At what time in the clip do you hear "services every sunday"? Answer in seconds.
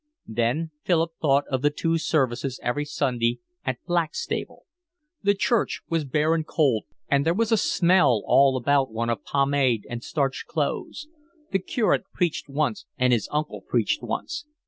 1.99-3.37